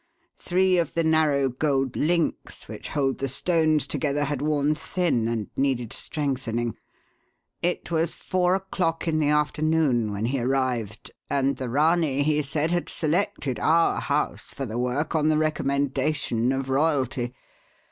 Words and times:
Three 0.39 0.79
of 0.79 0.95
the 0.95 1.03
narrow 1.03 1.47
gold 1.47 1.95
links 1.95 2.67
which 2.67 2.87
hold 2.89 3.19
the 3.19 3.27
stones 3.27 3.85
together 3.85 4.23
had 4.23 4.41
worn 4.41 4.73
thin 4.73 5.27
and 5.27 5.51
needed 5.55 5.93
strengthening. 5.93 6.75
It 7.61 7.91
was 7.91 8.15
four 8.15 8.55
o'clock 8.55 9.07
in 9.07 9.19
the 9.19 9.29
afternoon 9.29 10.11
when 10.11 10.25
he 10.25 10.39
arrived, 10.39 11.11
and 11.29 11.57
the 11.57 11.69
Ranee, 11.69 12.23
he 12.23 12.41
said, 12.41 12.71
had 12.71 12.89
selected 12.89 13.59
our 13.59 13.99
house 14.01 14.51
for 14.55 14.65
the 14.65 14.79
work 14.79 15.13
on 15.13 15.29
the 15.29 15.37
recommendation 15.37 16.51
of 16.51 16.67
royalty. 16.69 17.35